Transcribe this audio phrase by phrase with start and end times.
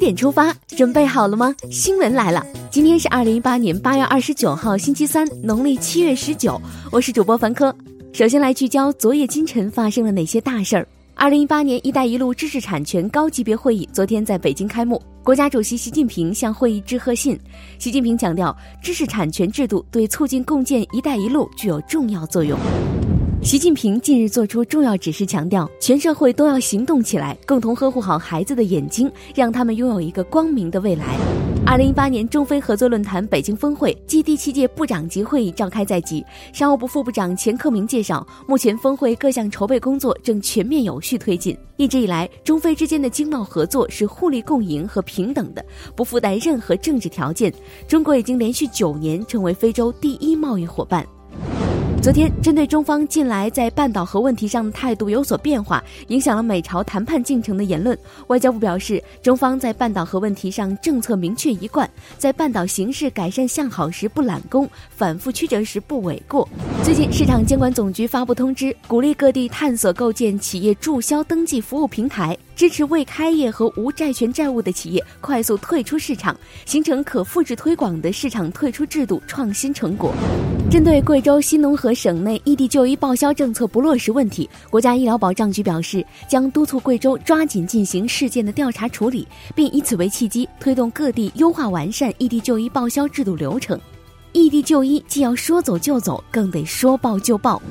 [0.00, 1.54] 点出发，准备好了吗？
[1.70, 6.58] 新闻来了，今天是二零一八年八月二十九号，星期三，农历七月十九。
[6.90, 7.72] 我是主播凡科，
[8.10, 10.88] 首先来聚焦昨夜今晨发生了哪些大事儿。
[11.14, 17.38] 二零一八年“一带一路”知识产权高级别会议昨天在北京开幕，国家主席习近平向会议致贺信。
[17.78, 22.58] 习近平强调，知识产权制度对促进共建“一带一路”具有重要作用。
[23.42, 31.16] 习近平近日作出重要指示，强调全社会都要行动起来，共同呵护好孩子的眼睛，让他们拥有一个光明的未来。
[31.64, 36.22] 二零一八年中非合作论坛北京峰会暨第七届部长级会议召开在即，
[36.52, 41.56] 商务部副部长钱克明介绍，目前峰会各项筹备工作正全面有序推进。
[41.78, 45.64] 一直以来，中非之间的经贸合作是互利共赢和平等的，
[45.96, 47.50] 不附带任何政治条件。
[47.88, 51.06] 中国已经连续九年成为非洲第一贸易伙伴。
[52.02, 57.96] 昨天，针对中方近来在半岛核问题上态度有所变化，影响了美朝谈判进程的言论，
[58.28, 66.48] 外交部表示，中方在半岛核问题上政策明确一贯，在半岛形势改善向好时不揽功，反复曲折时不诿过。
[66.82, 72.34] 最近，市场监管总局发布通知，鼓励各地探索构建企业注销登记服务平台。
[72.60, 80.12] 支持未开业和无债权债务的企业快速退出市场，形成可复制推广的市场退出制度创新成果。
[80.70, 93.80] 针对贵州新农合省内异地就医报销政策不落实问题，国家医疗保障局表示，将督促贵州抓紧进行事件的调查处理，并以此为契机，推动各地优化完善异地就医报销制度流程。
[94.32, 97.62] 异地就医既要说走就走，更得说报就报。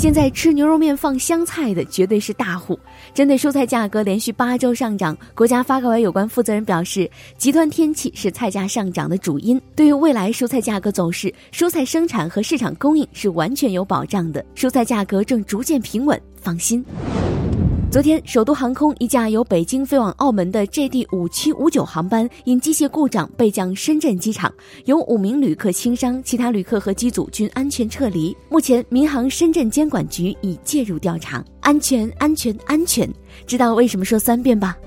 [0.00, 2.80] 现在吃牛肉面放香菜的绝对是大户。
[3.12, 9.60] 针对蔬菜价格连续八周上涨，国家发改委有关负责人表示，极端天气是菜价上涨的主因。
[9.76, 16.82] 对于未来蔬菜价格走势，蔬菜生产和市场供应是完全有保障的，蔬菜价格正逐渐平稳，放心。
[17.90, 24.52] 昨天，首都航空一架由北京飞往澳门的 JD 五七五九航班因机械故障备降深圳机场，
[24.84, 28.34] 有五名旅客轻伤，其他旅客和机组均安全撤离。
[28.48, 31.44] 目前，民航深圳监管局已介入调查。
[31.62, 33.12] 安全，安全，安全！
[33.44, 34.78] 知道为什么说三遍吧？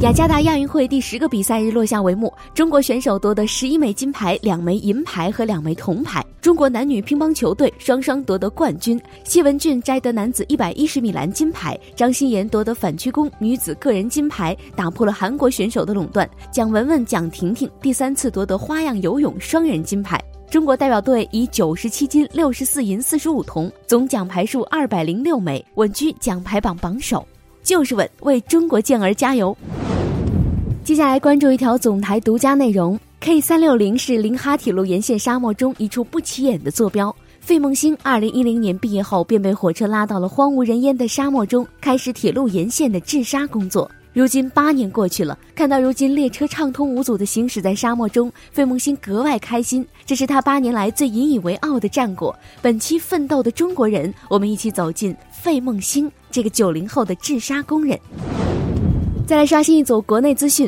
[0.00, 6.24] 雅加达亚运会第十个比赛日落下帷幕，中国选手夺得十一枚金牌、两枚银牌和两枚铜牌。
[6.40, 16.28] 中国男女乒乓球队双双夺得冠军，谢文俊摘得男子一百一十米栏金牌，张欣妍夺得反曲弓女子个人金牌，打破了韩国选手的垄断。
[16.52, 20.16] 蒋雯雯、蒋婷婷第三次夺得花样游泳双人金牌。
[20.48, 27.26] 中国代表队以九十七金、六十四银、四十五铜，总奖牌数二百零六枚，稳居奖牌榜榜首。
[27.64, 29.54] 就是稳，为中国健儿加油！
[30.88, 37.14] 接下来关注一条总台独家内容：K 三六零是临哈铁路沿线沙漠中一处不起眼的坐标。
[37.40, 43.90] 费梦星二零一零年毕业后便被火车拉到了荒无人烟的沙漠中，开始铁路沿线的治沙工作。
[44.14, 49.86] 如今八年过去了，看到如今列车畅通无阻地行驶在沙漠中，费梦星格外开心。
[50.06, 52.34] 这是他八年来最引以为傲的战果。
[52.62, 58.00] 本期奋斗的中国人，我们一起走进费梦星这个九零后的治沙工人。
[59.28, 60.66] 再来刷新一组国内资讯，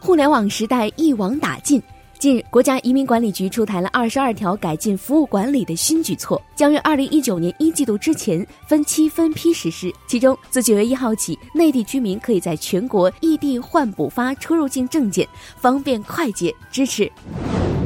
[0.00, 1.78] 互联网时代一网打尽。
[2.18, 9.92] 近日，国家移民管理局出台了二十二条改进服务管理的新举措，将于二零一九年一季度之前分期分批实施。
[10.06, 17.12] 其中，自九月一号起，内地居民可以在全国异地换补发出入境证件，方便快捷，支持。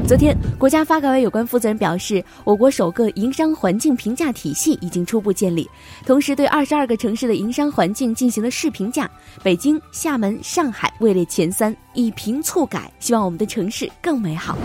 [0.05, 5.69] 昨天，国家发改委有关负责人表示，我国首个营商环境评价体系已经初步建立，
[6.05, 9.09] 同时对二十二个城市的营商环境进行了试评价，
[9.45, 14.59] 北京、厦门、上海位列前三，以评促改，希望我们的城市更美好。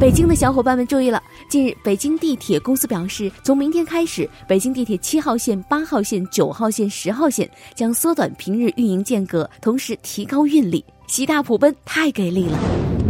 [0.00, 10.82] 北京的小伙伴们注意了，近日，北京地铁公司表示，从明天开始，北京地铁七号线、八号线、九号线、十号线将缩短平日运营间隔，同时提高运力。
[11.06, 12.58] 喜大普奔，太给力了！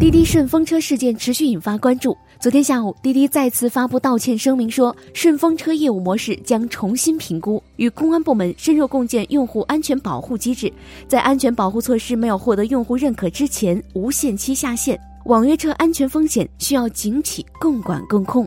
[0.01, 2.17] 滴滴顺风车事件持续引发关注。
[2.41, 10.71] 昨天下午，滴滴再次发布道歉声明，说顺风车业务模式将重新评估，与公安部门深入共建用户安全保护机制，
[11.07, 15.01] 在安全保护措施没有获得用户认可之前，无限期下线。
[15.27, 18.47] 网约车安全风险需要警企共管共控。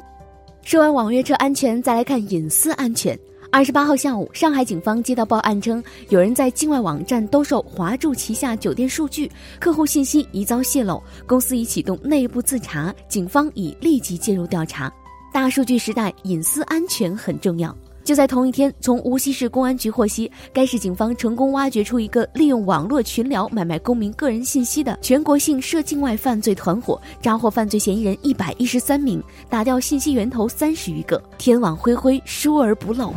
[0.61, 3.17] 说完网约车安全，再来看隐私安全。
[3.57, 14.93] 二十八号下午，上海警方接到报案称，有人在境外网站兜售华住旗下酒店数据，客户信息疑遭泄露，公司已启动内部自查，警方已立即介入调查。
[15.33, 17.75] 大数据时代，隐私安全很重要。
[18.07, 33.13] 就在同一天，从无锡市公安局获悉，该市警方成功挖掘出一个利用网络群聊买卖公民个人信息的全国性涉境外犯罪团伙，抓获犯罪嫌疑人一百一十三名，打掉信息源头三十余个，天网恢恢，疏而不漏。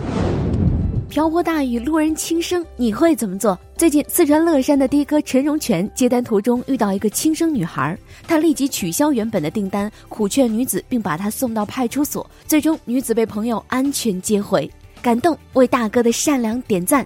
[1.08, 3.56] 瓢泼大雨，路人轻生，你会怎么做？
[3.76, 7.96] 最近，四川乐山的的哥陈荣全接单途中遇到一个轻生女孩，
[8.26, 12.28] 他立即取消原本的订单，苦劝女子，并把她送到派出所。
[12.46, 14.70] 最终，女子被朋友安全接回，
[15.00, 17.04] 感动，为大哥的善良点赞。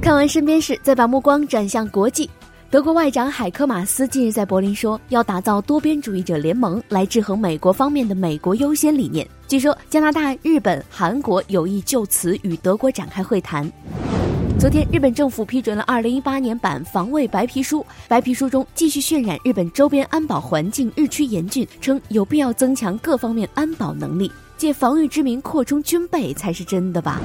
[0.00, 2.28] 看完身边事，再把目光转向国际。
[2.70, 9.26] 德国外长海科马斯近日在柏林说，要打造多边主义者联盟来制衡美国方面的“美国优先”理念。
[9.46, 13.70] 据说，加拿大、日本、韩国有意就此与德国展开会谈。
[14.64, 17.84] 昨天，日本政府批准了2018年版防卫白皮书。
[18.08, 27.20] 白皮书中继续渲染日本周边安保环境日趋严峻，称有必要增强各方面安保能力，借防御之名扩充军备才是真的吧？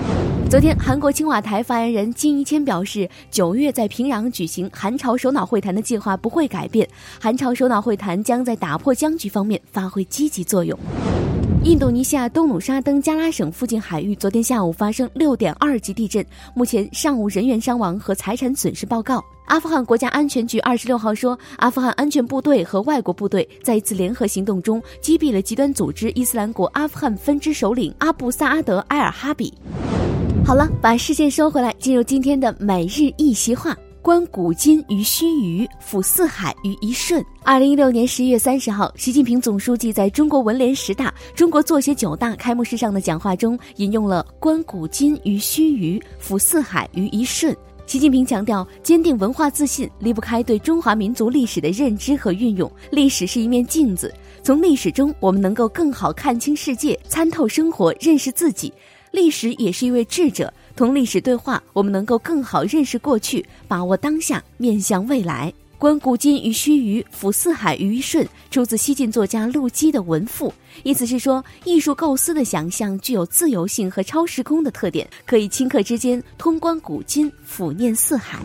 [0.49, 6.85] 昨天，韩国青瓦台发言人金一谦表示，九月在平壤举行韩朝首脑会谈的计划不会改变，
[7.21, 10.77] 韩朝首脑会谈将在打破僵局方面发挥积极作用。
[11.63, 16.25] 印度尼西亚东努沙登加拉省附近海域昨天下午发生六点二级地震，
[16.55, 19.23] 目前尚无人员伤亡和财产损失报告。
[19.45, 29.53] 阿富汗国家安全局二十六号说，阿富汗安全部队和外国部队在一次联合行动中击毙了极端组织伊斯兰国阿富汗分支首领阿布萨阿德埃尔哈比。
[30.45, 33.75] 好了，把视线收回来，进入今天的每日一席话。
[34.01, 37.23] 观古今于须臾，抚四海于一瞬。
[37.43, 47.55] 二零一六年十一月三十号，习近平总书记在中国文联十大、中国作协九大开幕式上的讲话中，引用了“观古今于须臾，抚四海于一瞬”。
[47.85, 52.71] 习近平强调，坚定文化自信离不开对中华民族历史的认知和运用。
[52.91, 58.71] 历史是一面镜子，从历史中我们能够更好看清世界，参透生活，认识自己。
[59.11, 60.53] 历史也是一位智者。
[60.79, 65.53] 同历史对话，我们能够更好认识过去，把握当下，面向未来。
[65.77, 70.53] 观古今于须臾，抚四海于一瞬，出自西晋作家陆机的文赋。
[70.83, 78.39] 意思是说，艺术构思的想象具有自由性和超时空的特点，可以顷刻之间通观古今，抚念四海。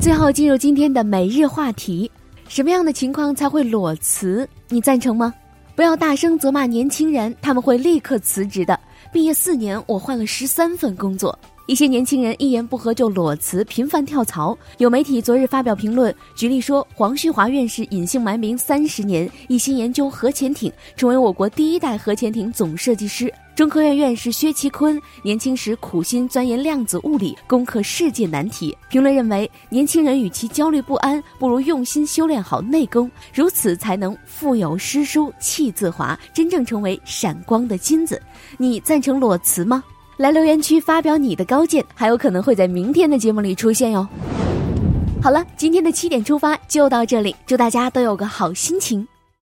[0.00, 2.10] 最后进入今天的每日话题：
[2.48, 4.48] 什么样的情况才会裸辞？
[4.70, 5.32] 你赞成吗？
[5.76, 8.78] 不要大声责骂年轻人，他们会立刻辞职的。
[9.12, 11.38] 毕业四年，我换了十三份工作。
[11.66, 14.56] 一些年轻人一言不合就裸辞，频繁跳槽。
[14.76, 23.32] 有媒体昨日发表评论，举例说，黄旭华院士隐姓埋名三十年，一心研究核潜艇，成为我国第一代核潜艇总设计师。
[23.56, 28.76] 中科院院士薛其坤年轻时苦心钻研量子物理，攻克世界难题。
[28.90, 38.20] 评论认为，年轻人与其焦虑不安，不如用心修炼好内功，如此才能腹有诗书气自华，真正成为闪光的金子。
[38.58, 39.82] 你赞成裸辞吗？
[40.16, 44.06] 来留言区发表你的高见，还有可能会在明天的节目里出现哟。
[45.22, 49.06] 好了，今天的七点出发就到这里，祝大家都有个好心情。